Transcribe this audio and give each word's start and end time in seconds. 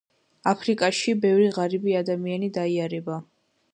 აფრიკაში 0.51 1.13
ბევრი 1.25 1.45
ღარიბი 1.57 1.93
ადამიანი 2.01 2.51
დაიარება 2.57 3.19